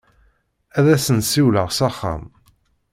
Ad 0.77 0.85
as-n-siwleɣ 0.95 1.67
s 1.77 1.79
axxam. 1.87 2.23